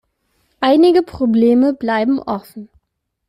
[0.61, 2.69] Einige Probleme bleiben offen.